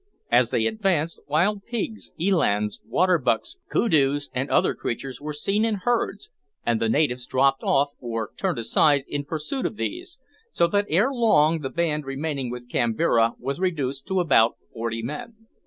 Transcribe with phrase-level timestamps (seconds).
[0.31, 6.31] As they advanced, wild pigs, elands, waterbucks, koodoos, and other creatures, were seen in herds,
[6.65, 10.17] and the natives dropped off, or turned aside in pursuit of these,
[10.51, 15.35] so that ere long the band remaining with Kambira was reduced to about forty men.